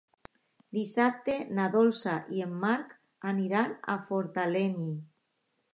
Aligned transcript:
Dissabte 0.77 1.35
na 1.59 1.67
Dolça 1.77 2.15
i 2.39 2.41
en 2.49 2.57
Marc 2.65 2.99
aniran 3.35 3.79
a 3.97 4.01
Fortaleny. 4.11 4.93